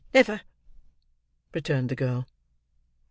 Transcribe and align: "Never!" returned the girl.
"Never!" 0.15 0.41
returned 1.53 1.89
the 1.89 1.95
girl. 1.95 2.25